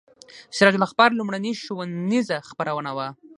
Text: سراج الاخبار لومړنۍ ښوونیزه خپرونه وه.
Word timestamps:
سراج 0.57 0.75
الاخبار 0.77 1.09
لومړنۍ 1.15 1.53
ښوونیزه 1.61 2.37
خپرونه 2.49 2.91
وه. 2.97 3.07